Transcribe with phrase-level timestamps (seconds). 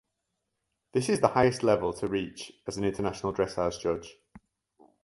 [0.93, 4.15] This is the highest level to reach as an international dressage judge.